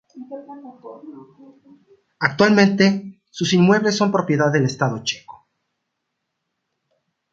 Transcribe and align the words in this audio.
Actualmente, 2.19 3.21
sus 3.29 3.53
inmuebles 3.53 3.95
son 3.95 4.11
propiedad 4.11 4.51
del 4.51 4.65
estado 4.65 5.03
checo. 5.03 5.47